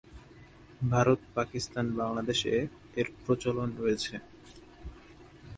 [0.89, 2.53] ভারত, পাকিস্তান, বাংলাদেশে
[2.95, 4.15] এর প্রচলন রয়েছে।